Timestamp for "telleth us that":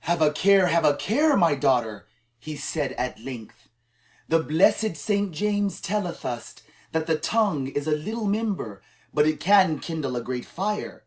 5.80-7.06